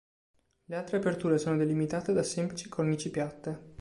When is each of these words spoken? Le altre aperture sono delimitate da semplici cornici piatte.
Le 0.65 0.75
altre 0.75 0.97
aperture 0.97 1.37
sono 1.37 1.57
delimitate 1.57 2.11
da 2.11 2.23
semplici 2.23 2.67
cornici 2.69 3.11
piatte. 3.11 3.69